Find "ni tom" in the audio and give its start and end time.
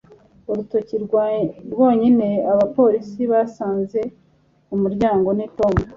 5.37-5.73